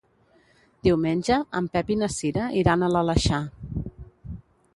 [0.87, 3.45] Diumenge en Pep i na Cira iran a l'Aleixar.